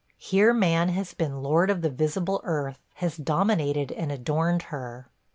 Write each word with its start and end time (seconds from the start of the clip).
Here 0.17 0.51
man 0.51 0.89
has 0.89 1.13
been 1.13 1.43
"lord 1.43 1.69
of 1.69 1.83
the 1.83 1.89
visible 1.91 2.41
earth;" 2.43 2.79
has 2.95 3.17
dominated 3.17 3.91
and 3.91 4.11
adorned 4.11 4.63
her. 4.73 5.11